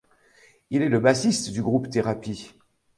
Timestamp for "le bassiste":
0.89-1.51